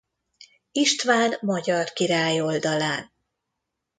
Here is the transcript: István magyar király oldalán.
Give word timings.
István 0.71 1.37
magyar 1.41 1.89
király 1.93 2.41
oldalán. 2.41 3.11